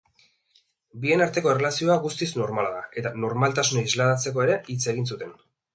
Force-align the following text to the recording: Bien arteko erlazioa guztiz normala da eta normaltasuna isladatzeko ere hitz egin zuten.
Bien 1.03 1.23
arteko 1.25 1.51
erlazioa 1.57 1.97
guztiz 2.07 2.31
normala 2.41 2.73
da 2.79 2.83
eta 3.03 3.15
normaltasuna 3.27 3.87
isladatzeko 3.91 4.47
ere 4.49 4.61
hitz 4.77 4.85
egin 4.97 5.11
zuten. 5.15 5.43